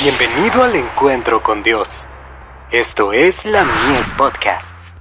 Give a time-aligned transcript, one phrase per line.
[0.00, 2.06] Bienvenido al encuentro con Dios.
[2.70, 4.94] Esto es la Mies Podcasts.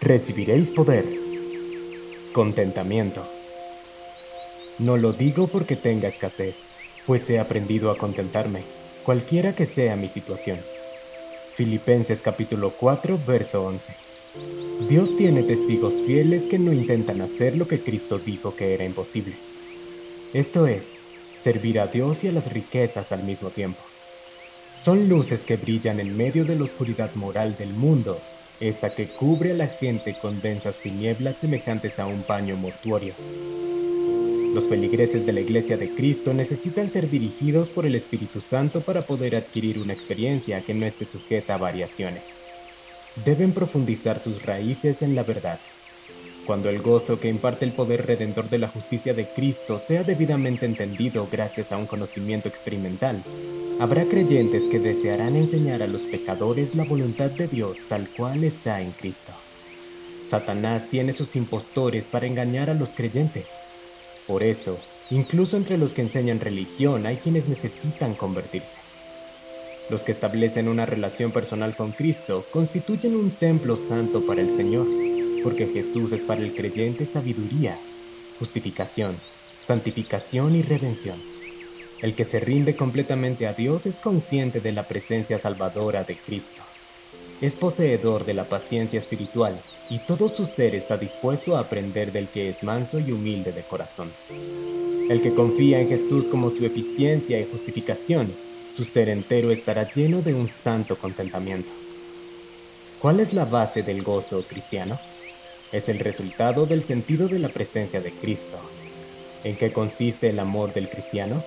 [0.00, 1.04] Recibiréis poder.
[2.32, 3.24] Contentamiento.
[4.80, 6.70] No lo digo porque tenga escasez,
[7.06, 8.64] pues he aprendido a contentarme,
[9.04, 10.58] cualquiera que sea mi situación.
[11.54, 13.94] Filipenses capítulo 4, verso 11.
[14.88, 19.36] Dios tiene testigos fieles que no intentan hacer lo que Cristo dijo que era imposible.
[20.32, 21.00] Esto es,
[21.34, 23.82] servir a Dios y a las riquezas al mismo tiempo.
[24.74, 28.22] Son luces que brillan en medio de la oscuridad moral del mundo,
[28.60, 33.16] esa que cubre a la gente con densas tinieblas semejantes a un paño mortuorio.
[34.54, 39.04] Los feligreses de la Iglesia de Cristo necesitan ser dirigidos por el Espíritu Santo para
[39.04, 42.40] poder adquirir una experiencia que no esté sujeta a variaciones
[43.24, 45.60] deben profundizar sus raíces en la verdad.
[46.46, 50.66] Cuando el gozo que imparte el poder redentor de la justicia de Cristo sea debidamente
[50.66, 53.24] entendido gracias a un conocimiento experimental,
[53.80, 58.80] habrá creyentes que desearán enseñar a los pecadores la voluntad de Dios tal cual está
[58.80, 59.32] en Cristo.
[60.22, 63.50] Satanás tiene sus impostores para engañar a los creyentes.
[64.26, 64.78] Por eso,
[65.10, 68.78] incluso entre los que enseñan religión hay quienes necesitan convertirse.
[69.88, 74.88] Los que establecen una relación personal con Cristo constituyen un templo santo para el Señor,
[75.44, 77.78] porque Jesús es para el creyente sabiduría,
[78.36, 79.20] justificación,
[79.60, 81.22] santificación y redención.
[82.02, 86.64] El que se rinde completamente a Dios es consciente de la presencia salvadora de Cristo.
[87.40, 92.28] Es poseedor de la paciencia espiritual y todo su ser está dispuesto a aprender del
[92.30, 94.12] que es manso y humilde de corazón.
[95.08, 98.36] El que confía en Jesús como su eficiencia y justificación
[98.76, 101.72] su ser entero estará lleno de un santo contentamiento.
[103.00, 105.00] ¿Cuál es la base del gozo cristiano?
[105.72, 108.58] Es el resultado del sentido de la presencia de Cristo.
[109.44, 111.42] ¿En qué consiste el amor del cristiano?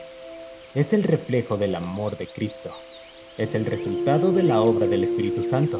[0.73, 2.73] Es el reflejo del amor de Cristo.
[3.37, 5.79] Es el resultado de la obra del Espíritu Santo.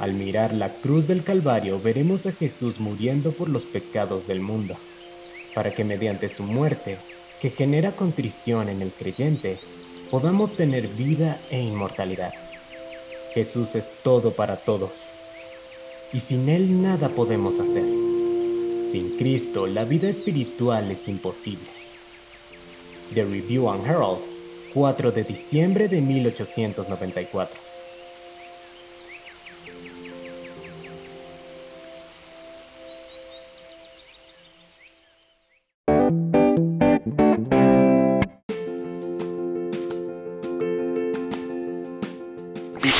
[0.00, 4.78] Al mirar la cruz del Calvario veremos a Jesús muriendo por los pecados del mundo,
[5.54, 6.96] para que mediante su muerte,
[7.38, 9.58] que genera contrición en el creyente,
[10.10, 12.32] podamos tener vida e inmortalidad.
[13.34, 15.14] Jesús es todo para todos,
[16.12, 17.84] y sin Él nada podemos hacer.
[18.90, 21.68] Sin Cristo la vida espiritual es imposible.
[23.14, 24.20] The Review and Herald,
[24.74, 27.75] 4 de diciembre de 1894.